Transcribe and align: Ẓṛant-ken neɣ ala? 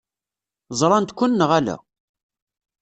Ẓṛant-ken 0.79 1.31
neɣ 1.37 1.51
ala? 1.57 1.75